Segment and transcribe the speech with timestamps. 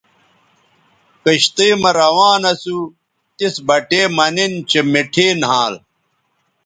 [1.23, 2.77] کشتئ مہ روان اسو
[3.37, 5.73] تس بٹے مہ نِن چہء مٹھے نھال